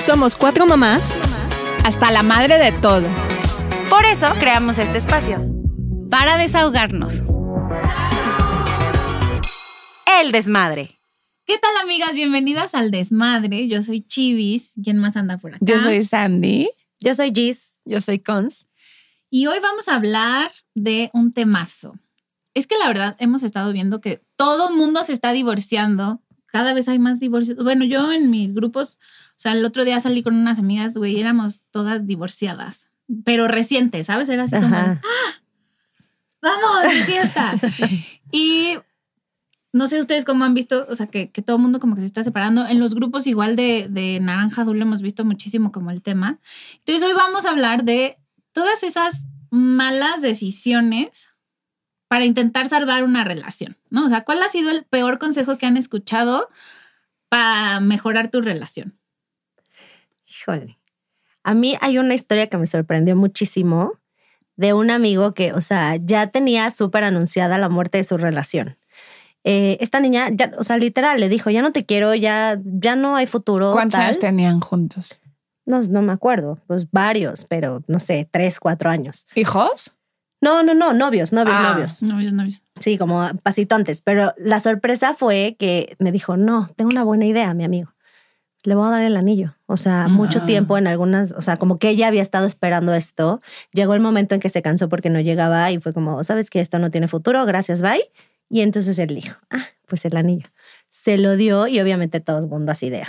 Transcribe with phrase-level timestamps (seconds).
[0.00, 1.14] Somos cuatro mamás
[1.84, 3.06] hasta la madre de todo.
[3.90, 5.44] Por eso creamos este espacio.
[6.10, 7.12] Para desahogarnos.
[10.18, 10.96] El desmadre.
[11.44, 12.14] ¿Qué tal, amigas?
[12.14, 13.68] Bienvenidas al desmadre.
[13.68, 14.72] Yo soy Chivis.
[14.82, 15.64] ¿Quién más anda por acá?
[15.64, 16.70] Yo soy Sandy.
[16.98, 17.80] Yo soy Gis.
[17.84, 18.68] Yo soy Cons.
[19.28, 21.98] Y hoy vamos a hablar de un temazo.
[22.54, 26.22] Es que la verdad hemos estado viendo que todo el mundo se está divorciando.
[26.46, 27.62] Cada vez hay más divorcios.
[27.62, 28.98] Bueno, yo en mis grupos,
[29.40, 32.88] sea, el otro día salí con unas amigas, güey, éramos todas divorciadas,
[33.24, 34.28] pero recientes, ¿sabes?
[34.28, 34.76] Era así como.
[34.76, 35.00] ¡ah!
[36.42, 37.52] ¡Vamos, de fiesta!
[38.32, 38.76] y
[39.72, 42.00] no sé ustedes cómo han visto, o sea, que, que todo el mundo como que
[42.00, 42.66] se está separando.
[42.66, 46.38] En los grupos igual de, de Naranja Azul hemos visto muchísimo como el tema.
[46.78, 48.18] Entonces hoy vamos a hablar de
[48.52, 51.28] todas esas malas decisiones
[52.08, 54.06] para intentar salvar una relación, ¿no?
[54.06, 56.48] O sea, ¿cuál ha sido el peor consejo que han escuchado
[57.28, 58.99] para mejorar tu relación?
[60.30, 60.78] Híjole.
[61.42, 63.92] A mí hay una historia que me sorprendió muchísimo
[64.56, 68.76] de un amigo que, o sea, ya tenía súper anunciada la muerte de su relación.
[69.42, 72.94] Eh, esta niña, ya, o sea, literal, le dijo, ya no te quiero, ya, ya
[72.94, 73.72] no hay futuro.
[73.72, 74.04] ¿Cuántos tal.
[74.06, 75.22] años tenían juntos?
[75.64, 79.26] No, no me acuerdo, pues varios, pero no sé, tres, cuatro años.
[79.34, 79.96] ¿Hijos?
[80.42, 81.72] No, no, no, novios, novios, Ah.
[81.72, 82.02] novios.
[82.02, 82.62] Novios, novios.
[82.80, 84.02] Sí, como pasito antes.
[84.02, 87.92] Pero la sorpresa fue que me dijo, no, tengo una buena idea, mi amigo.
[88.64, 89.54] Le voy a dar el anillo.
[89.66, 93.40] O sea, mucho tiempo en algunas, o sea, como que ella había estado esperando esto.
[93.72, 96.60] Llegó el momento en que se cansó porque no llegaba y fue como, sabes que
[96.60, 98.02] esto no tiene futuro, gracias, bye.
[98.50, 100.46] Y entonces él dijo, ah, pues el anillo.
[100.90, 103.02] Se lo dio y obviamente todo el mundo así de,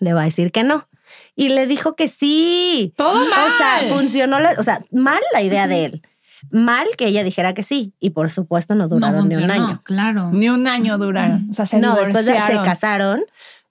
[0.00, 0.88] le va a decir que no.
[1.36, 2.92] Y le dijo que sí.
[2.96, 3.48] Todo mal.
[3.48, 6.02] O sea, funcionó, la- o sea, mal la idea de él.
[6.50, 7.94] Mal que ella dijera que sí.
[8.00, 9.82] Y por supuesto no duraron ni un año.
[9.84, 10.30] Claro.
[10.32, 11.48] Ni un año duraron.
[11.50, 13.22] O sea, se no, después de se casaron,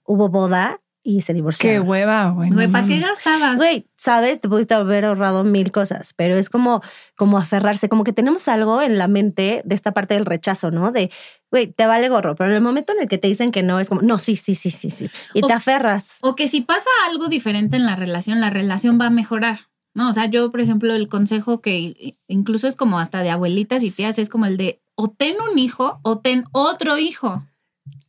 [0.04, 0.80] hubo boda
[1.16, 1.88] y se Qué divorciaron.
[1.88, 2.50] hueva, güey.
[2.70, 3.56] ¿para qué gastabas?
[3.56, 6.82] Güey, sabes, te pudiste haber ahorrado mil cosas, pero es como,
[7.16, 10.92] como aferrarse, como que tenemos algo en la mente de esta parte del rechazo, ¿no?
[10.92, 11.10] De,
[11.50, 13.80] güey, te vale gorro, pero en el momento en el que te dicen que no,
[13.80, 15.08] es como, no, sí, sí, sí, sí, sí.
[15.32, 16.18] Y O- te aferras.
[16.20, 19.60] O que si pasa algo diferente en la relación, la relación va a mejorar.
[19.94, 23.82] No, o sea, yo, por ejemplo, el consejo que incluso es como hasta de abuelitas
[23.82, 27.42] y tías, es como el de o ten un hijo o ten otro hijo.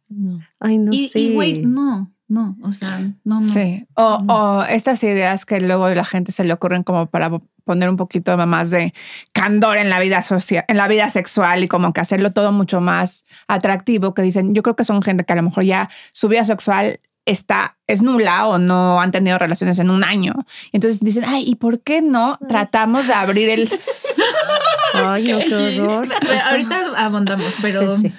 [0.09, 0.41] No.
[0.59, 1.19] Ay, no y, sé.
[1.19, 3.41] y, güey, no, no, o sea, no, no.
[3.41, 3.87] Sí.
[3.95, 7.31] O, o estas ideas que luego a la gente se le ocurren como para
[7.65, 8.93] poner un poquito más de
[9.33, 12.81] candor en la vida social, en la vida sexual y como que hacerlo todo mucho
[12.81, 16.27] más atractivo, que dicen, yo creo que son gente que a lo mejor ya su
[16.27, 20.33] vida sexual está, es nula o no han tenido relaciones en un año.
[20.71, 23.69] Y entonces dicen, ay, ¿y por qué no tratamos de abrir el...
[24.93, 26.07] Ay, qué horror.
[26.49, 28.13] Ahorita abondamos, pero Sí, sí.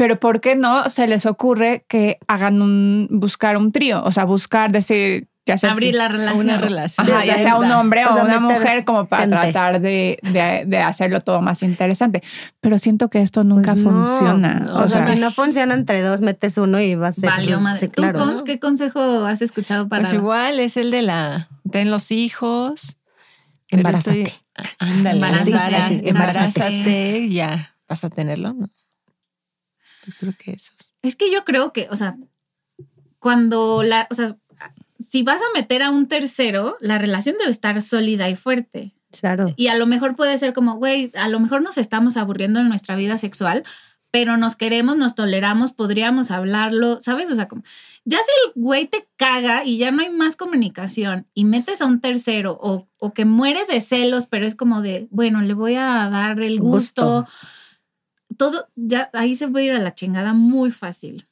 [0.00, 4.02] Pero ¿por qué no se les ocurre que hagan un, buscar un trío?
[4.02, 5.28] O sea, buscar decir,
[5.58, 6.40] sea abrir la relación.
[6.40, 7.06] Una relación.
[7.06, 9.36] Ajá, Sí, o ya sea, un hombre o o, sea, una mujer como para gente.
[9.36, 12.22] tratar de, de- de hacerlo todo más interesante.
[12.60, 13.90] Pero siento que esto nunca Pues no.
[14.02, 14.70] funciona.
[14.74, 17.28] O, sea, si no funciona entre dos, metes uno y va a ser.
[17.28, 17.80] Valió madre.
[17.80, 18.42] Sí, ¿Tú, claro.
[18.46, 22.96] Qué consejo has escuchado para Pues igual es el de la ten los hijos.
[23.68, 24.22] Embarázate.
[24.22, 24.34] estoy-
[24.78, 25.20] ándale,
[26.08, 28.70] embarázate, ya vas a tenerlo, ¿no?
[30.10, 30.56] Pues creo que.
[31.02, 32.16] Es que yo creo que, o sea,
[33.18, 34.36] cuando la, o sea,
[35.08, 38.94] si vas a meter a un tercero, la relación debe estar sólida y fuerte.
[39.18, 39.54] Claro.
[39.56, 42.68] Y a lo mejor puede ser como, güey, a lo mejor nos estamos aburriendo en
[42.68, 43.64] nuestra vida sexual,
[44.12, 47.30] pero nos queremos, nos toleramos, podríamos hablarlo, ¿sabes?
[47.30, 47.62] O sea, como,
[48.04, 51.86] ya si el güey te caga y ya no hay más comunicación y metes a
[51.86, 55.74] un tercero o, o que mueres de celos, pero es como de, bueno, le voy
[55.74, 57.22] a dar el gusto.
[57.22, 57.32] Gusto.
[58.40, 61.26] Todo, ya ahí se puede ir a la chingada muy fácil.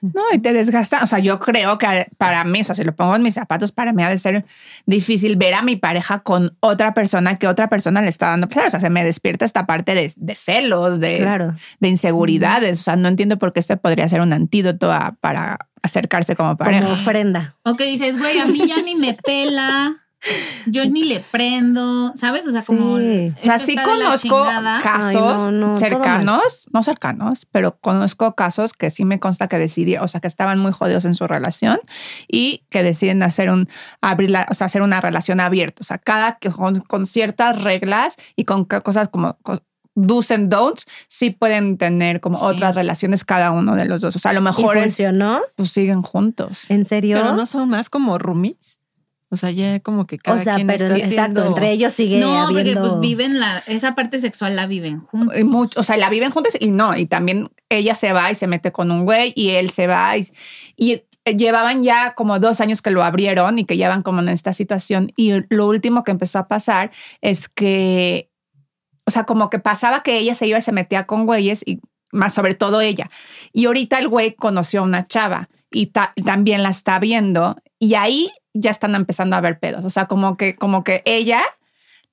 [0.00, 1.02] No, y te desgasta.
[1.02, 3.72] O sea, yo creo que para mí, o sea, si lo pongo en mis zapatos,
[3.72, 4.44] para mí ha de ser
[4.86, 8.68] difícil ver a mi pareja con otra persona que otra persona le está dando placer.
[8.68, 11.54] O sea, se me despierta esta parte de, de celos, de, Claro.
[11.80, 12.80] de inseguridades.
[12.80, 16.56] O sea, no entiendo por qué este podría ser un antídoto a- para acercarse como
[16.56, 16.82] pareja.
[16.82, 17.56] Como ofrenda.
[17.64, 19.96] O que dices, güey, a mí ya ni me pela,
[20.66, 22.46] yo ni le prendo, ¿sabes?
[22.46, 22.98] O sea, como.
[22.98, 23.32] Sí.
[23.40, 24.44] O sea, sí conozco
[24.82, 29.58] casos Ay, no, no, cercanos, no cercanos, pero conozco casos que sí me consta que
[29.58, 31.78] decidieron, o sea, que estaban muy jodidos en su relación
[32.26, 33.68] y que deciden hacer un,
[34.00, 35.78] abrir la, o sea, hacer una relación abierta.
[35.80, 39.62] O sea, cada que con, con ciertas reglas y con cosas como co-
[39.94, 42.44] do's and don'ts, sí pueden tener como Sí.
[42.44, 44.14] otras relaciones cada uno de los dos.
[44.14, 45.40] O sea, a lo ¿Y mejor es, funcionó?
[45.56, 46.66] pues siguen juntos.
[46.68, 47.16] ¿En serio?
[47.20, 48.78] Pero no son más como roomies.
[49.30, 51.92] O sea, ya como que cada o sea, quien pero está exacto, haciendo- entre ellos
[51.92, 52.88] sigue No, porque habiendo...
[52.88, 55.38] pues viven la, esa parte sexual la viven juntos.
[55.38, 58.34] Y mucho, o sea, la viven juntos y no, y también ella se va y
[58.34, 60.26] se mete con un güey y él se va y,
[60.76, 61.02] y
[61.36, 65.12] llevaban ya como dos años que lo abrieron y que llevan como en esta situación.
[65.14, 66.90] Y lo último que empezó a pasar
[67.20, 68.30] es que,
[69.04, 71.80] o sea, como que pasaba que ella se iba y se metía con güeyes y
[72.12, 73.10] más sobre todo ella.
[73.52, 77.92] Y ahorita el güey conoció a una chava y ta- también la está viendo y
[77.94, 79.84] ahí ya están empezando a ver pedos.
[79.84, 81.42] O sea, como que, como que ella,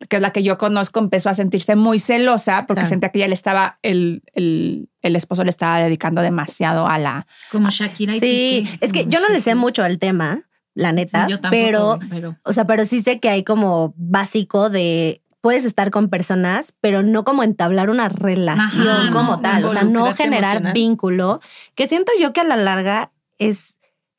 [0.09, 2.89] que es la que yo conozco, empezó a sentirse muy celosa porque Claro.
[2.89, 7.27] sentía que ya le estaba, el, el, el esposo le estaba dedicando demasiado a la...
[7.51, 8.77] Como Shakira y Sí, Piqué.
[8.85, 10.43] es que yo no le sé mucho al tema,
[10.73, 14.69] la neta, Yo tampoco, pero, pero o sea, pero sí sé que hay como básico
[14.69, 19.63] de puedes estar con personas, pero no como entablar una relación Ajá, como no, tal,
[19.63, 20.73] o sea, no generar emocional.
[20.73, 21.39] vínculo,
[21.75, 23.74] que siento yo que a la larga es,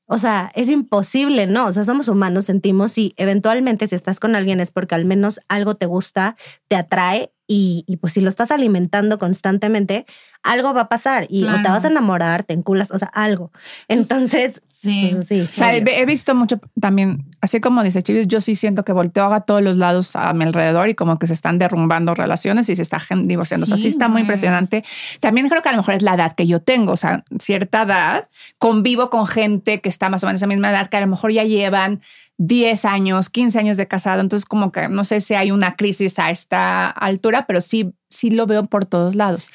[0.07, 1.67] o sea, es imposible, ¿no?
[1.67, 5.41] O sea, somos humanos, sentimos y eventualmente si estás con alguien es porque al menos
[5.49, 6.37] algo te gusta,
[6.69, 10.05] te atrae y, y pues si lo estás alimentando constantemente,
[10.43, 11.71] algo va a pasar y o te Claro.
[11.75, 13.51] vas a enamorar, te enculas, o sea, algo.
[13.89, 15.09] Entonces, Sí.
[15.13, 15.41] pues sí.
[15.41, 18.93] O sea, he, he visto mucho también, así como dice Chivis, yo sí siento que
[18.93, 22.69] volteo a todos los lados a mi alrededor y como que se están derrumbando relaciones
[22.69, 23.65] y se está divorciando.
[23.65, 24.85] o sea, sí Sí, está muy impresionante.
[25.21, 27.83] También creo que a lo mejor es la edad que yo tengo, o sea, cierta
[27.83, 28.29] edad,
[28.59, 31.07] convivo con gente que está más o menos a la misma edad, que a lo
[31.07, 32.01] mejor ya llevan
[32.39, 36.19] 10 años, 15 años de casado, entonces como que no sé si hay una crisis
[36.19, 39.49] a esta altura, pero sí, sí lo veo por todos lados.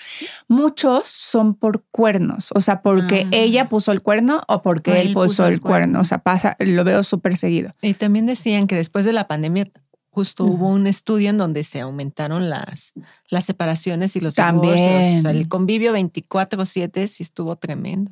[0.47, 3.29] Muchos son por cuernos, o sea, porque Ah.
[3.33, 5.77] ella puso el cuerno o porque O él, él puso, puso el el cuerno.
[5.85, 5.99] cuerno.
[6.01, 7.71] O sea, pasa, lo veo súper seguido.
[7.83, 9.69] Y también decían que después de la pandemia
[10.13, 12.93] justo hubo un estudio en donde se aumentaron las,
[13.29, 14.75] las separaciones y los También.
[14.75, 15.19] divorcios.
[15.19, 18.11] O sea, el convivio 24/7 sí estuvo tremendo.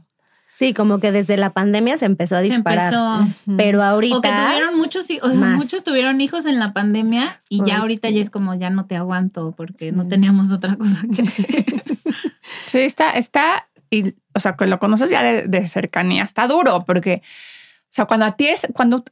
[0.59, 2.93] Sí, como que desde la pandemia se empezó a se disparar.
[2.93, 3.27] empezó.
[3.55, 4.17] Pero ahorita.
[4.17, 7.77] O que tuvieron muchos, o sea, muchos tuvieron hijos en la pandemia y Pues ya
[7.77, 8.15] ahorita sí.
[8.15, 9.91] ya es como ya no te aguanto porque Sí.
[9.93, 11.63] no teníamos otra cosa que hacer.
[12.65, 16.83] Sí, está, está, y, o sea, que lo conoces ya de, de cercanía, está duro,
[16.85, 19.05] porque, o sea, cuando a ti es, cuando,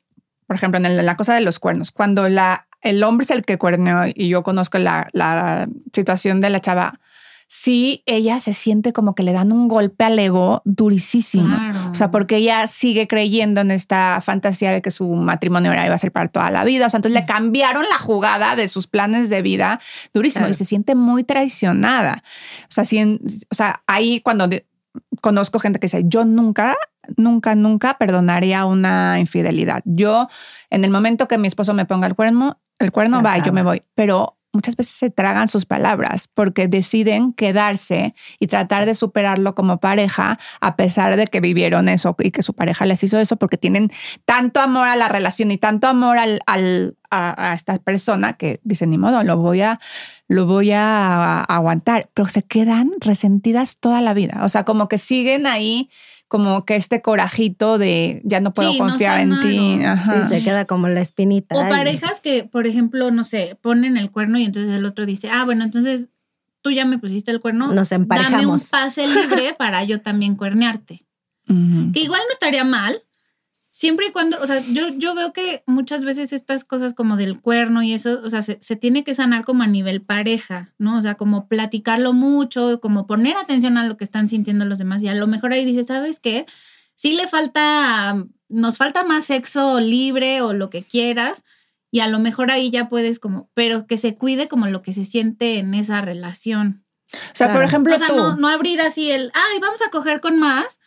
[0.47, 3.45] por ejemplo, en el- la cosa de los cuernos, cuando la, el hombre es el
[3.45, 6.99] que cuerneó y yo conozco la, la situación de la chava,
[7.47, 11.55] sí, ella se siente como que le dan un golpe al ego durísimo.
[11.55, 11.91] Claro.
[11.91, 15.95] O sea, porque ella sigue creyendo en esta fantasía de que su matrimonio era- iba
[15.95, 16.87] a ser para toda la vida.
[16.87, 19.79] O sea, entonces le cambiaron la jugada de sus planes de vida
[20.13, 20.51] durísimo Claro.
[20.51, 22.21] y se siente muy traicionada.
[22.63, 23.19] O sea, si en-
[23.49, 24.65] o sea ahí cuando de-
[25.21, 26.75] conozco gente que dice, yo nunca,
[27.15, 29.81] nunca, nunca perdonaría una infidelidad.
[29.85, 30.27] Yo,
[30.69, 33.63] en el momento que mi esposo me ponga el cuerno, el cuerno va, yo me
[33.63, 33.81] voy.
[33.95, 39.79] Pero muchas veces se tragan sus palabras porque deciden quedarse y tratar de superarlo como
[39.79, 43.57] pareja a pesar de que vivieron eso y que su pareja les hizo eso porque
[43.57, 43.91] tienen
[44.25, 46.41] tanto amor a la relación y tanto amor al,
[47.11, 49.79] a, esta persona que dicen ni modo lo voy a
[50.27, 54.41] voy a, aguantar pero se quedan resentidas toda la vida.
[54.43, 55.89] O sea como que siguen ahí
[56.27, 59.79] como que este corajito de ya no puedo Sí, no confiar en ti.
[59.83, 60.23] Ajá.
[60.23, 61.55] Sí, se queda como la espinita.
[61.55, 61.69] O ahí.
[61.69, 65.45] parejas que, por ejemplo, no sé, ponen el cuerno y entonces el otro dice, ah,
[65.45, 66.07] bueno, entonces
[66.61, 67.71] tú ya me pusiste el cuerno.
[67.71, 68.69] Nos Dame un emparejamos.
[68.69, 71.05] pase libre para yo también cuernearte.
[71.47, 73.01] Que igual no estaría mal,
[73.77, 77.39] siempre y cuando, o sea, yo, yo veo que muchas veces estas cosas como del
[77.39, 80.97] cuerno y eso, o sea, se, se tiene que sanar como a nivel pareja, ¿no?
[80.97, 85.03] O sea, como platicarlo mucho, como poner atención a lo que están sintiendo los demás
[85.03, 86.47] y a lo mejor ahí dices, ¿sabes qué?
[86.95, 91.43] Sí le falta, nos falta más sexo libre o lo que quieras.
[91.91, 94.91] Y a lo mejor ahí ya puedes como, pero que se cuide como lo que
[94.91, 96.83] se siente en esa relación.
[97.13, 99.91] o sea por ejemplo O sea, tú no, no abrir así el, ay, vamos a
[99.91, 100.79] coger con más,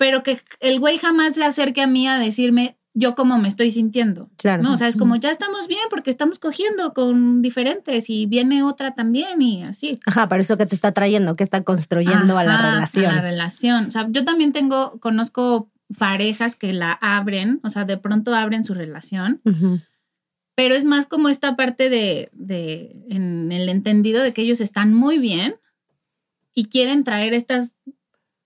[0.00, 3.70] pero que el güey jamás se acerque a mí a decirme yo cómo me estoy
[3.70, 4.30] sintiendo.
[4.38, 4.62] Claro.
[4.62, 8.62] No, o sea, es como ya estamos bien porque estamos cogiendo con diferentes y viene
[8.62, 9.98] otra también y así.
[10.06, 13.12] Ajá, pero eso que te está trayendo, que está construyendo a la relación.
[13.12, 13.88] A la relación.
[13.88, 18.64] O sea, yo también tengo, conozco parejas que la abren, o sea, de pronto abren
[18.64, 19.42] su relación,
[20.54, 24.94] pero es más como esta parte de, de en el entendido de que ellos están
[24.94, 25.56] muy bien
[26.54, 27.74] y quieren traer estas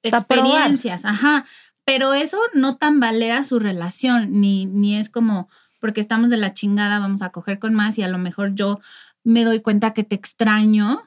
[0.04, 1.44] O sea, experiencias, ajá,
[1.84, 5.48] pero eso no tambalea su relación, ni, ni es como
[5.80, 8.80] porque estamos de la chingada, vamos a coger con más y a lo mejor yo
[9.22, 11.02] me doy cuenta que te extraño,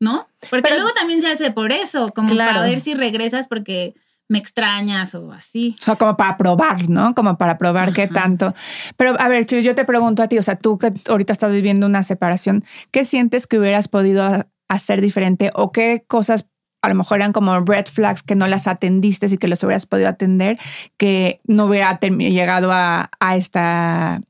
[0.00, 0.26] ¿no?
[0.50, 2.52] Porque Pero luego es- también se hace por eso, como Claro.
[2.54, 3.94] para ver si regresas porque
[4.28, 5.76] me extrañas o así.
[5.80, 7.14] O sea, como para probar, ¿no?
[7.14, 8.54] Como para probar qué tanto.
[8.96, 11.86] Pero a ver, yo te pregunto a ti, o sea, tú que ahorita estás viviendo
[11.86, 16.46] una separación, ¿qué sientes que hubieras podido ha- hacer diferente o qué cosas
[16.82, 19.86] a lo mejor eran como red flags que no las atendiste y que los hubieras
[19.86, 20.58] podido atender
[20.96, 24.20] que no hubiera llegado a, esta,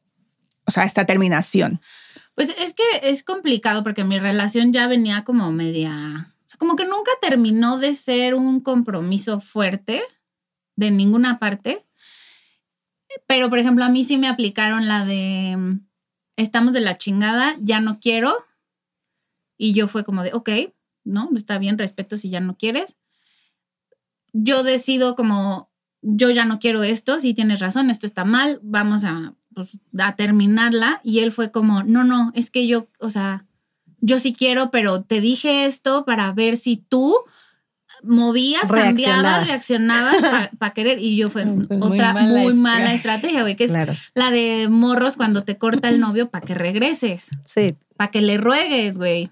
[0.66, 1.80] o sea, a esta terminación?
[2.34, 7.10] Pues es que es complicado porque mi relación ya venía como media, como que nunca
[7.20, 10.02] terminó de ser un compromiso fuerte
[10.76, 11.84] de ninguna parte.
[13.26, 15.78] Pero, por ejemplo, a mí sí me aplicaron la de
[16.36, 18.36] estamos de la chingada, ya no quiero.
[19.58, 20.50] Y yo fue como de, ok,
[21.04, 22.96] no, está bien, respeto si ya no quieres.
[24.32, 29.04] Yo decido como, yo ya no quiero esto, si tienes razón, esto está mal, vamos
[29.04, 31.00] a, pues, a terminarla.
[31.04, 33.44] Y él fue como, no, no, es que yo, o sea,
[34.00, 37.14] yo sí quiero, pero te dije esto para ver si tú
[38.02, 40.16] movías, cambiabas, Reaccionabas.
[40.58, 40.98] para querer.
[40.98, 43.92] Y yo fue Pues muy otra mala muy mala estrategia, güey, que es Claro.
[44.14, 47.76] la de morros cuando te corta el novio para que regreses, Sí.
[47.96, 49.30] para que le ruegues, güey.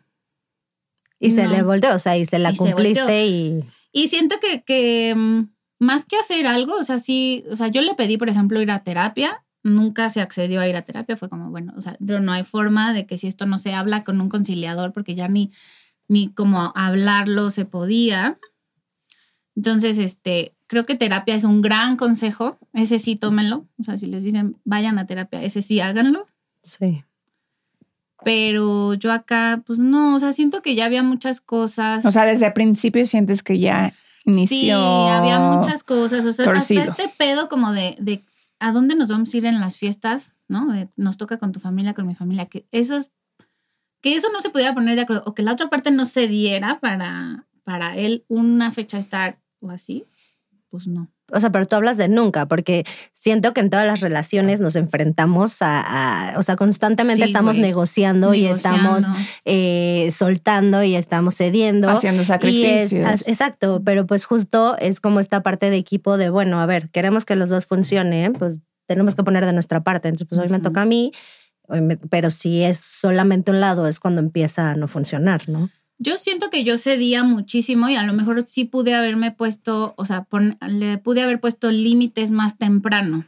[1.20, 2.74] Y se le volteó, o sea, y se la Y se volteó.
[2.74, 3.64] cumpliste y.
[3.92, 5.42] Y siento que, que mm,
[5.80, 8.70] más que hacer algo, o sea, sí, o sea, yo le pedí, por ejemplo, ir
[8.70, 12.20] a terapia, nunca se accedió a ir a terapia, fue como, bueno, o sea, pero
[12.20, 15.28] no hay forma de que si esto no se habla con un conciliador, porque ya
[15.28, 15.52] ni,
[16.08, 18.38] ni como hablarlo se podía.
[19.56, 24.06] Entonces, este, creo que terapia es un gran consejo, ese sí tómenlo, o sea, si
[24.06, 26.26] les dicen vayan a terapia, ese sí háganlo.
[26.62, 27.04] Sí.
[28.24, 32.04] Pero yo acá, pues no, o sea, siento que ya había muchas cosas.
[32.04, 34.58] O sea, desde el principio sientes que ya inició.
[34.58, 34.70] Sí,
[35.12, 36.24] había muchas cosas.
[36.26, 36.82] O sea, torcido.
[36.82, 38.22] hasta este pedo como de, de
[38.58, 40.66] a dónde nos vamos a ir en las fiestas, ¿no?
[40.72, 43.10] De, nos toca con tu familia, con mi familia, que eso es-
[44.02, 46.26] que eso no se pudiera poner de acuerdo, o que la otra parte no se
[46.26, 50.04] diera para, para él una fecha estar o así,
[50.70, 51.10] pues no.
[51.32, 54.74] O sea, pero tú hablas de nunca, porque siento que en todas las relaciones nos
[54.76, 59.04] enfrentamos a, a- o sea, constantemente Sí, estamos negociando, y estamos
[59.44, 61.88] eh, soltando y estamos cediendo.
[61.90, 63.26] haciendo Y es, sacrificios.
[63.28, 67.24] exacto, pero pues justo es como esta parte de equipo de, bueno, a ver, queremos
[67.24, 70.08] que los dos funcionen, pues tenemos que poner de nuestra parte.
[70.08, 71.12] Entonces, pues hoy me toca a mí,
[71.68, 75.70] hoy me- pero si es solamente un lado es cuando empieza a no funcionar, ¿no?
[76.02, 80.06] Yo siento que yo cedía muchísimo y a lo mejor sí pude haberme puesto, o
[80.06, 83.26] sea, pon- le pude haber puesto límites más temprano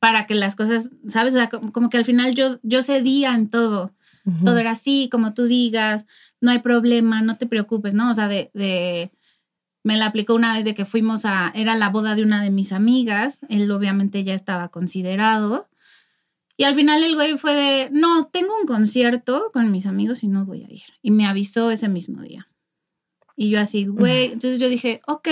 [0.00, 1.32] para que las cosas, ¿sabes?
[1.34, 3.92] O sea, como, que al final yo, yo cedía en todo.
[4.44, 6.06] Todo era así, como tú digas,
[6.40, 8.10] no hay problema, no te preocupes, ¿no?
[8.10, 9.10] O sea, de, de
[9.84, 12.50] me la aplicó una vez de que fuimos a, era la boda de una de
[12.50, 15.68] mis amigas, él obviamente ya estaba considerado.
[16.56, 20.28] Y al final el güey fue de, no, tengo un concierto con mis amigos y
[20.28, 20.84] no voy a ir.
[21.00, 22.48] Y me avisó ese mismo día.
[23.36, 25.28] Y yo así, güey, entonces yo dije, ok,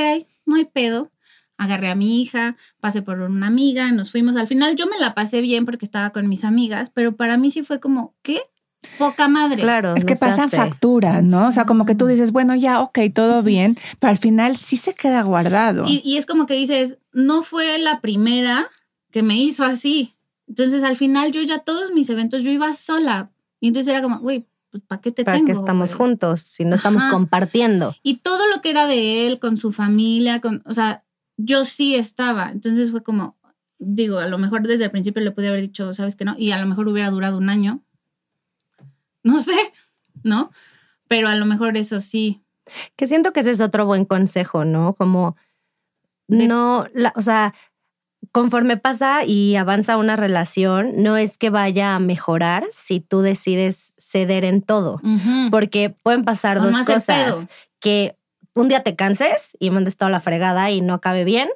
[0.47, 1.11] no hay pedo.
[1.59, 4.37] Agarré a mi hija, pasé por una amiga, nos fuimos.
[4.37, 7.51] Al final yo me la pasé bien porque estaba con mis amigas, pero para mí
[7.51, 8.41] sí fue como, ¿qué?
[8.97, 9.61] Poca madre.
[9.61, 9.95] Claro.
[9.95, 10.57] Es que pasan hace.
[10.57, 11.49] facturas, ¿no?
[11.49, 14.79] O sea, como que tú dices, bueno, ya, ok, todo bien, pero al final sí
[14.79, 15.85] se queda guardado.
[15.87, 18.69] Y, y es como que dices, no fue la primera
[19.11, 20.15] que me hizo así.
[20.51, 23.31] Entonces al final yo ya todos mis eventos yo iba sola.
[23.61, 25.47] Y entonces era como, güey, pues ¿para qué te ¿Para tengo?
[25.47, 26.09] que estamos güey?
[26.09, 27.13] juntos si no estamos Ajá.
[27.13, 27.95] compartiendo?
[28.03, 31.05] Y todo lo que era de él, con su familia, con, o sea,
[31.39, 32.51] yo sí estaba.
[32.51, 33.39] Entonces fue como,
[33.79, 36.51] digo, a lo mejor desde el principio le pude haber dicho, sabes que no, y
[36.51, 37.83] a lo mejor hubiera durado un año.
[39.23, 39.57] No sé,
[40.25, 40.51] ¿no?
[41.09, 42.43] Pero a lo mejor eso sí.
[42.97, 44.95] Que siento que ese es otro buen consejo, ¿no?
[44.95, 45.37] Como
[46.29, 47.55] De- no, la- o sea,
[48.33, 53.93] conforme pasa y avanza una relación, no es que vaya a mejorar si tú decides
[53.99, 55.01] ceder en todo,
[55.51, 57.47] porque pueden pasar O dos cosas,
[57.81, 58.17] que
[58.55, 61.49] un día te canses y mandes toda la fregada y no acabe bien,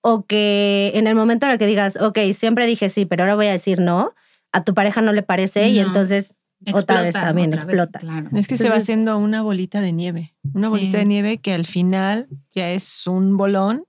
[0.00, 3.34] o que en el momento en el que digas, ok, siempre dije sí, pero ahora
[3.36, 4.12] voy a decir no,
[4.52, 6.34] a tu pareja no le parece y entonces
[6.72, 7.98] otra vez Explota, también otra vez, explota.
[7.98, 8.28] claro.
[8.34, 10.70] Es que se va haciendo una bolita de nieve, una Sí.
[10.70, 13.84] bolita de nieve que al final ya es un bolón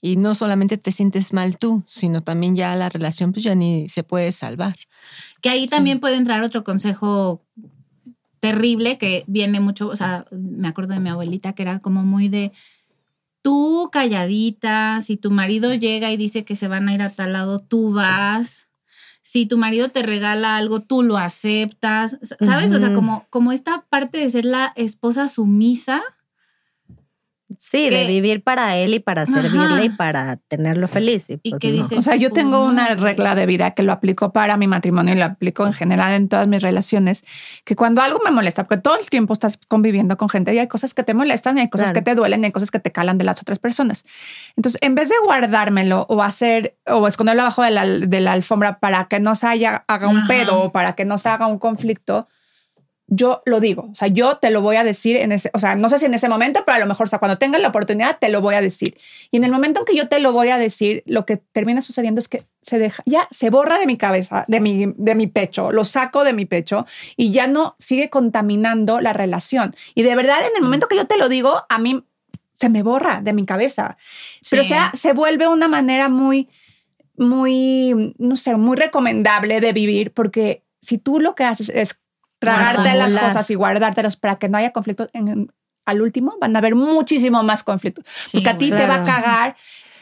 [0.00, 3.88] y no solamente te sientes mal tú, sino también ya la relación pues ya ni
[3.88, 4.76] se puede salvar.
[5.40, 7.44] Que ahí también puede entrar otro consejo
[8.40, 12.28] terrible que viene mucho, o sea, me acuerdo de mi abuelita que era como muy
[12.28, 12.52] de
[13.42, 17.32] tú calladita, si tu marido llega y dice que se van a ir a tal
[17.32, 18.68] lado, tú vas.
[19.22, 22.72] Si tu marido te regala algo, tú lo aceptas, ¿sabes?
[22.72, 26.02] O sea, como, como esta parte de ser la esposa sumisa.
[27.58, 29.32] Sí, de vivir para él y para Ajá.
[29.32, 31.30] servirle y para tenerlo feliz.
[31.30, 31.82] Y, Y pues que no.
[31.82, 35.14] dices- O sea, yo tengo una regla de vida que lo aplico para mi matrimonio
[35.14, 37.24] y lo aplico en general en todas mis relaciones,
[37.64, 40.68] que cuando algo me molesta, porque todo el tiempo estás conviviendo con gente y hay
[40.68, 41.94] cosas que te molestan y hay cosas Claro.
[41.94, 44.04] que te duelen y hay cosas que te calan de las otras personas.
[44.56, 48.78] Entonces, en vez de guardármelo o hacer o esconderlo abajo de la, de la alfombra
[48.78, 50.28] para que no se haya, haga un Ajá.
[50.28, 52.28] pedo o para que no se haga un conflicto,
[53.10, 55.76] yo lo digo, o sea, yo te lo voy a decir en ese, o sea,
[55.76, 57.68] no sé si en ese momento, pero a lo mejor, o sea, cuando tenga la
[57.68, 58.98] oportunidad, te lo voy a decir.
[59.30, 61.80] Y en el momento en que yo te lo voy a decir, lo que termina
[61.80, 65.26] sucediendo es que se deja, ya se borra de mi cabeza, de mi, de mi
[65.26, 66.86] pecho, lo saco de mi pecho
[67.16, 69.74] y ya no sigue contaminando la relación.
[69.94, 72.04] Y de verdad, en el momento que yo te lo digo, a mí
[72.52, 73.96] se me borra de mi cabeza.
[74.50, 76.48] Pero o sea, se vuelve una manera muy
[77.16, 82.00] muy, no sé, muy recomendable de vivir porque si tú lo que haces es
[82.38, 85.52] tragarte las cosas y guardártelas para que no haya conflictos, en-
[85.86, 88.04] al último van a haber muchísimo más conflictos.
[88.08, 89.56] Sí, porque a ti te va a cagar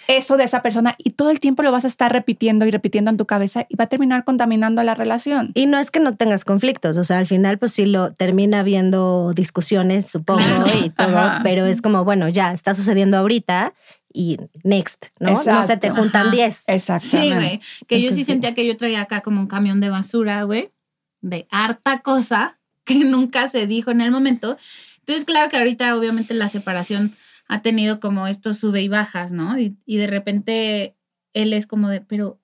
[0.09, 3.11] eso de esa persona y todo el tiempo lo vas a estar repitiendo y repitiendo
[3.11, 5.51] en tu cabeza y va a terminar contaminando la relación.
[5.55, 8.61] Y no es que no tengas conflictos, o sea, al final pues sí lo termina
[8.61, 10.71] habiendo discusiones, supongo, Claro.
[10.85, 11.41] y todo, Ajá.
[11.43, 13.75] pero es como, bueno, ya está sucediendo ahorita
[14.13, 15.33] y next, ¿no?
[15.45, 16.37] No se te juntan Ajá.
[16.37, 16.65] 10.
[16.69, 17.29] Exactamente.
[17.29, 17.61] Sí, güey.
[17.89, 20.71] Que yo sí sentía que yo traía acá como un camión de basura, güey,
[21.21, 24.57] de harta cosa que nunca se dijo en el momento.
[25.01, 27.15] Entonces, claro que ahorita obviamente la separación
[27.49, 29.59] ha tenido como estos sube y bajas, ¿no?
[29.59, 30.97] Y, y de repente
[31.33, 32.41] él es como de, pero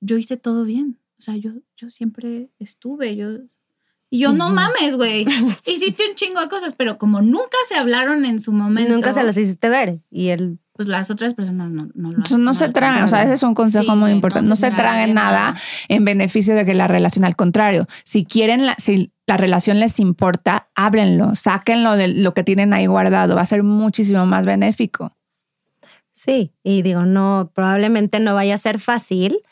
[0.00, 0.98] yo hice todo bien.
[1.18, 3.38] O sea, yo, yo siempre estuve, yo...
[4.10, 5.24] Y yo, no mames, güey.
[5.64, 9.22] Hiciste un chingo de cosas, pero como nunca se hablaron en su momento, Nunca se
[9.22, 12.68] los hiciste ver y él pues las otras personas no, no lo Entonces, no, se
[12.68, 14.48] lo traguen, o sea, ese es un consejo Sí, muy importante.
[14.48, 15.54] No, se traguen nada
[15.88, 20.00] en beneficio de que la relación, al contrario, si quieren, la, si la relación les
[20.00, 25.14] importa, ábrenlo, sáquenlo de lo que tienen ahí guardado, va a ser muchísimo más benéfico.
[26.12, 29.42] Sí, y digo, no, probablemente no vaya a ser fácil,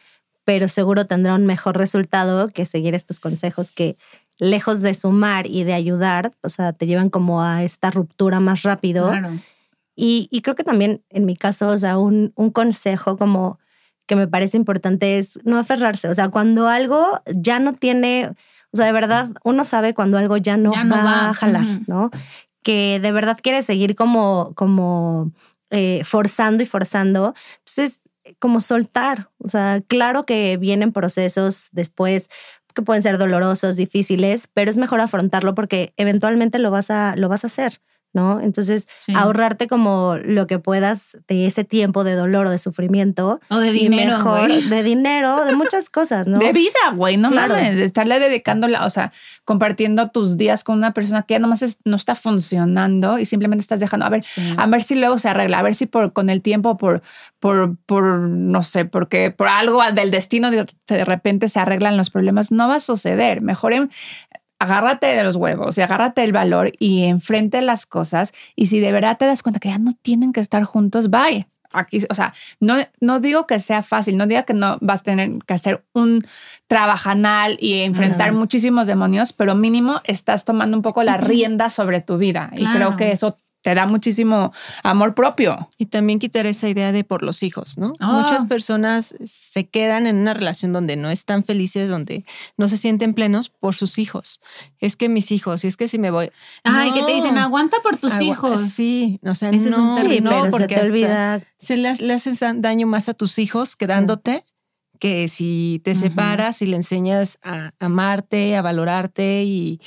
[0.44, 3.98] pero seguro tendrá un mejor resultado que seguir estos consejos que
[4.38, 8.62] lejos de sumar y de ayudar, o sea, te llevan como a esta ruptura más
[8.62, 9.08] rápido.
[9.08, 9.38] Claro.
[9.96, 13.58] Y, y creo que también en mi caso, o sea, un, un consejo como
[14.06, 18.30] que me parece importante es no aferrarse, o sea, cuando algo ya no tiene,
[18.72, 21.34] o sea, de verdad, uno sabe cuando algo ya no, Ya no va, va, a
[21.34, 21.84] jalar, ujú.
[21.86, 22.10] ¿no?
[22.62, 25.32] Que de verdad quiere seguir como, como
[25.70, 27.34] eh, forzando y forzando.
[27.58, 28.00] Entonces,
[28.38, 32.28] como soltar, o sea, claro que vienen procesos después
[32.82, 37.44] pueden ser dolorosos, difíciles, pero es mejor afrontarlo porque eventualmente lo vas a, lo vas
[37.44, 37.80] a hacer,
[38.12, 38.40] ¿no?
[38.40, 39.12] Entonces, Sí.
[39.14, 43.40] ahorrarte como lo que puedas de ese tiempo de dolor o de sufrimiento.
[43.50, 46.38] O de dinero, mejor, de dinero, de muchas cosas, ¿no?
[46.38, 47.54] De vida, güey, no Claro.
[47.54, 49.12] mames, estarle dedicando, la, o sea,
[49.44, 53.60] compartiendo tus días con una persona que ya nomás es- no está funcionando y simplemente
[53.60, 54.54] estás dejando, a ver, Sí.
[54.56, 57.02] a ver si luego se arregla, a ver si por con el tiempo, por,
[57.40, 62.10] por, por no sé, porque por algo del destino de, de repente se arreglan los
[62.10, 63.42] problemas, no va a suceder.
[63.42, 63.90] Mejor en-
[64.58, 68.32] agárrate de los huevos y agárrate el valor y enfrente las cosas.
[68.56, 71.46] Y si de verdad te das cuenta que ya no tienen que estar juntos, bye.
[71.70, 75.04] Aquí, o sea, no, no digo que sea fácil, no digo que no vas a
[75.04, 76.26] tener que hacer un
[76.66, 82.16] trabajanal y enfrentar muchísimos demonios, pero mínimo estás tomando un poco la rienda sobre tu
[82.18, 82.50] vida.
[82.54, 82.76] Y Claro.
[82.76, 84.52] creo que eso te da muchísimo
[84.84, 85.68] amor propio.
[85.78, 87.92] Y también quitar esa idea de por los hijos, ¿no?
[87.98, 88.20] Ah.
[88.20, 92.24] Muchas personas se quedan en una relación donde no están felices, donde
[92.56, 94.40] no se sienten plenos por sus hijos.
[94.78, 96.30] Es que mis hijos, y es que si me voy.
[96.64, 97.40] Ay, que te dicen, No.
[97.42, 98.60] aguanta por tus Agua- hijos.
[98.70, 101.42] Sí, o sea, Ese es un no, Sí, no, pero se porque te olvida.
[101.58, 104.44] se le, le haces daño más a tus hijos quedándote
[105.00, 106.00] que si te Ujú.
[106.00, 109.80] separas y le enseñas a amarte, a valorarte y,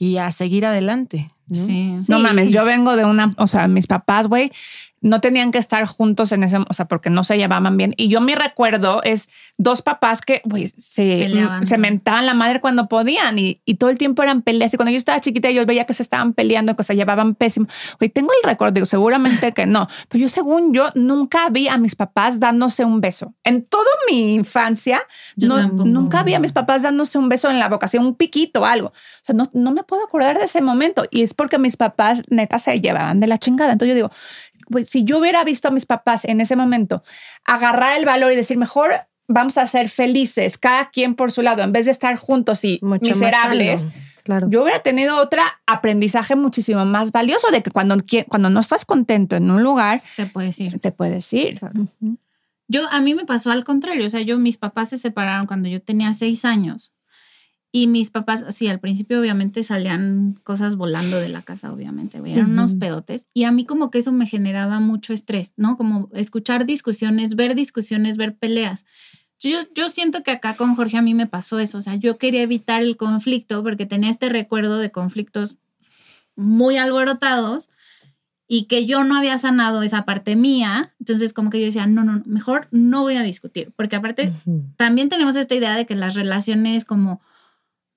[0.00, 1.30] y a seguir adelante.
[1.46, 1.64] ¿no?
[1.64, 1.96] Sí.
[2.08, 4.50] No mames, yo vengo de una, o sea, mis papás, güey,
[5.00, 7.94] no tenían que estar juntos en ese, o sea, porque no se llevaban bien.
[7.96, 11.66] Y yo mi recuerdo es dos papás que, güey, se, Peleaban.
[11.66, 14.74] se mentaban la madre cuando podían y, y todo el tiempo eran peleas.
[14.74, 17.66] Y cuando yo estaba chiquita, yo veía que se estaban peleando, que se llevaban pésimo.
[17.98, 21.78] Güey, tengo el recuerdo, digo, seguramente que no, pero yo, según yo, nunca vi a
[21.78, 23.34] mis papás dándose un beso.
[23.44, 25.02] En toda mi infancia,
[25.36, 28.62] no, nunca vi a mis papás dándose un beso en la boca, así un piquito
[28.62, 28.88] o algo.
[28.88, 31.04] O sea, no, no me puedo acordar de ese momento.
[31.10, 33.72] Y es porque mis papás neta se llevaban de la chingada.
[33.72, 34.10] Entonces yo digo,
[34.86, 37.02] si yo hubiera visto a mis papás en ese momento
[37.44, 38.92] agarrar el valor y decir, mejor
[39.28, 42.78] vamos a ser felices, cada quien por su lado, en vez de estar juntos y
[42.82, 43.86] Mucho miserables,
[44.24, 44.48] Claro.
[44.50, 47.96] yo hubiera tenido otro aprendizaje muchísimo más valioso de que cuando,
[48.28, 50.78] cuando no estás contento en un lugar, Te puedes ir.
[50.80, 51.58] te puedes ir.
[52.68, 54.06] Yo, a mí me pasó al contrario.
[54.06, 56.92] O sea, yo, mis papás se separaron cuando yo tenía seis años.
[57.72, 62.32] Y mis papás, sí, al principio obviamente salían cosas volando de la casa, obviamente, güey,
[62.32, 63.26] eran unos pedotes.
[63.32, 65.76] Y a mí como que eso me generaba mucho estrés, ¿no?
[65.76, 68.84] Como escuchar discusiones, ver discusiones, ver peleas.
[69.38, 71.78] Yo, yo siento que acá con Jorge a mí me pasó eso.
[71.78, 75.56] O sea, yo quería evitar el conflicto porque tenía este recuerdo de conflictos
[76.34, 77.70] muy alborotados
[78.48, 80.92] y que yo no había sanado esa parte mía.
[80.98, 83.70] Entonces como que yo decía, no, no, mejor no voy a discutir.
[83.76, 84.32] Porque aparte
[84.76, 87.22] también tenemos esta idea de que las relaciones como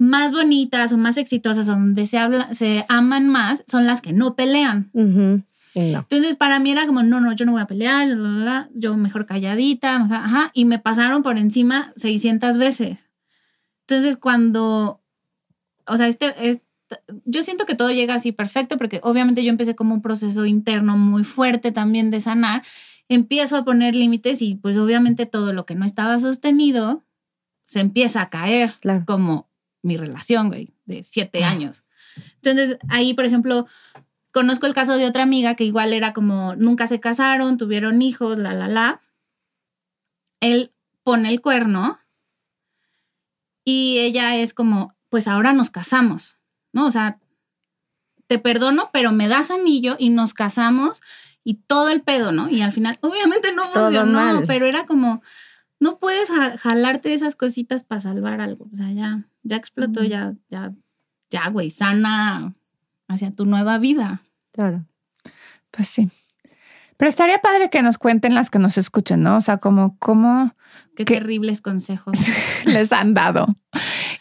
[0.04, 4.14] más bonitas o más exitosas, o donde se, habla, se aman más, son las que
[4.14, 4.90] no pelean.
[4.94, 5.42] Ujú.
[5.76, 6.00] Y no.
[6.00, 8.70] Entonces, para mí era como, no, no, yo no voy a pelear, la, la, la,
[8.76, 13.00] yo mejor calladita, mejor- ajá, y me pasaron por encima 600 veces.
[13.88, 15.02] Entonces, cuando,
[15.88, 16.62] o sea, este, es-
[17.26, 20.96] yo siento que todo llega así perfecto, porque obviamente yo empecé como un proceso interno
[20.98, 22.62] muy fuerte también de sanar,
[23.10, 27.04] empiezo a poner límites y pues obviamente todo lo que no estaba sostenido
[27.66, 29.04] se empieza a caer, Claro.
[29.08, 29.50] como
[29.84, 31.50] mi relación, güey, de siete Ah.
[31.52, 31.84] años.
[32.42, 33.68] Entonces, ahí, por ejemplo,
[34.32, 38.38] conozco el caso de otra amiga que igual era como, nunca se casaron, tuvieron hijos,
[38.40, 39.02] la, la, la.
[40.40, 40.72] Él
[41.04, 42.00] pone el cuerno
[43.66, 46.38] y ella es como, pues ahora nos casamos,
[46.74, 46.86] ¿no?
[46.88, 47.20] O sea,
[48.28, 51.02] te perdono, pero me das anillo y nos casamos
[51.44, 52.50] y todo el pedo, ¿no?
[52.50, 54.44] Y al final, obviamente no Todo funcionó, mal.
[54.48, 55.22] pero era como,
[55.84, 58.68] no puedes ja- jalarte esas cositas para salvar algo.
[58.72, 60.74] O sea, ya, ya explotó, ya, ya,
[61.30, 62.54] ya, güey, sana
[63.08, 64.22] hacia tu nueva vida.
[64.54, 64.86] Claro.
[65.72, 66.10] Pues sí.
[66.98, 69.36] Pero estaría padre que nos cuenten las que nos escuchen, ¿no?
[69.38, 70.56] O sea, como cómo
[70.96, 71.16] Qué, ¿Qué?
[71.16, 72.18] terribles consejos.
[72.66, 73.48] les han dado.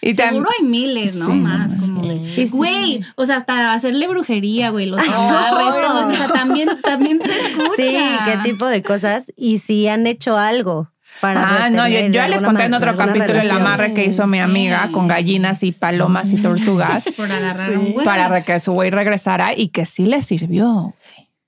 [0.00, 1.26] Y Seguro hay miles, ¿no?
[1.26, 1.80] Sí, Más.
[1.82, 2.48] como sí.
[2.50, 6.22] Güey, o sea, hasta hacerle brujería, güey, los amarres, todo eso.
[6.22, 7.74] O sea, también, también se escucha.
[7.76, 9.32] Sí, qué tipo de cosas.
[9.36, 10.90] Y si han hecho algo
[11.22, 11.64] para.
[11.64, 14.42] Ah, no, yo, de les conté en otro capítulo el amarre que hizo mi Sí.
[14.42, 17.76] amiga con gallinas y palomas y tortugas Por agarrar Sí.
[17.76, 18.04] a un güey.
[18.04, 20.94] para que su güey regresara y que sí le sirvió.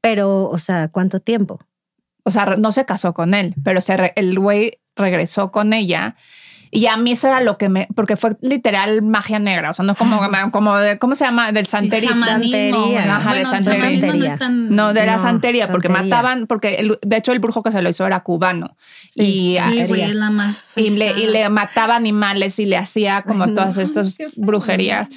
[0.01, 1.59] Pero, o sea, ¿cuánto tiempo?
[2.23, 6.15] O sea, no se casó con él, pero se re- el güey regresó con ella.
[6.77, 9.85] Y a mí eso era lo que me, porque fue literal magia negra, o sea,
[9.85, 11.53] no como, como de, ¿cómo se llama?
[11.53, 12.25] Del santerismo.
[12.27, 13.17] Santería.
[13.17, 13.79] Ajá, de santería.
[13.81, 16.11] chamanismo no es tan- No, de la No, santería, porque santería.
[16.17, 18.77] mataban, porque el- de hecho el brujo que se lo hizo era cubano.
[19.11, 20.07] Sí, y, Sí, güey, santería.
[20.09, 20.57] es la más.
[20.75, 23.55] y, le, y le mataba animales y le hacía como no.
[23.55, 25.09] todas estas brujerías.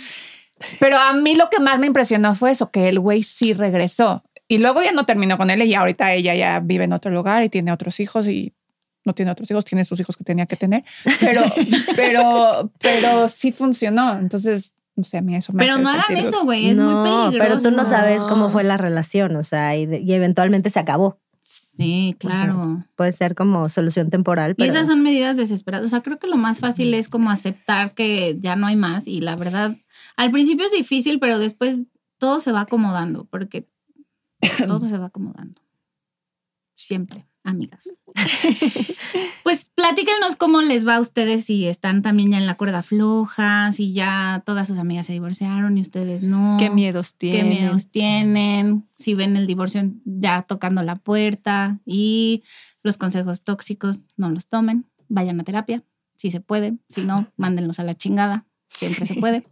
[0.80, 4.24] Pero a mí lo que más me impresionó fue eso, que el güey sí regresó.
[4.48, 7.44] Y luego ya no terminó con él y ahorita ella ya vive en otro lugar
[7.44, 8.54] y tiene otros hijos y
[9.08, 10.84] no tiene otros hijos, tiene sus hijos que tenía que tener.
[11.20, 11.42] Pero,
[11.96, 14.20] pero, pero sí funcionó.
[14.20, 16.70] Entonces, no sé, a mí eso me Pero hace no hagan eso, güey.
[16.70, 17.38] Es no, muy peligroso.
[17.40, 21.20] pero tú no sabes cómo fue la relación, o sea, y, eventualmente se acabó.
[21.42, 22.84] Sí, claro.
[22.96, 25.86] Puede ser como solución temporal, Y esas son medidas desesperadas.
[25.86, 29.08] O sea, creo que lo más fácil es como aceptar que ya no hay más.
[29.08, 29.78] Y la verdad,
[30.16, 31.82] al principio es difícil, pero después
[32.18, 33.70] todo se va acomodando, porque
[34.68, 35.62] todo se va acomodando.
[36.76, 37.90] Siempre, amigas.
[39.44, 43.72] Pues platíquenos cómo les va a ustedes si están también ya en la cuerda floja,
[43.72, 46.58] si ya todas sus amigas se divorciaron y ustedes no.
[46.60, 47.50] ¿Qué miedos qué tienen?
[47.50, 52.44] miedos tienen, si ven el divorcio ya tocando la puerta y
[52.84, 55.82] los consejos tóxicos no los tomen, vayan a terapia,
[56.18, 59.48] si se puede, si no, mándenlos a la chingada, siempre se puede.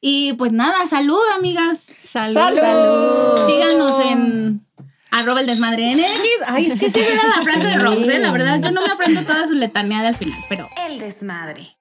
[0.00, 2.34] Y pues nada, salud amigas, Salud.
[2.34, 3.46] ¡Salud!
[3.48, 4.63] síganos en
[5.14, 6.46] arroba el desmadre NX.
[6.46, 8.18] Ay, es que sí era la frase de Rose, ¿eh?
[8.18, 11.76] la verdad yo no me aprendo toda su letanía al final, pero El desmadre.